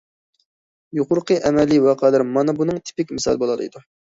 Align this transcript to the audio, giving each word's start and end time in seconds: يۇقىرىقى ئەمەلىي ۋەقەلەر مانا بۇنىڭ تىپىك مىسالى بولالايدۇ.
يۇقىرىقى 0.99 1.37
ئەمەلىي 1.49 1.83
ۋەقەلەر 1.85 2.25
مانا 2.31 2.57
بۇنىڭ 2.63 2.81
تىپىك 2.89 3.15
مىسالى 3.21 3.43
بولالايدۇ. 3.47 3.85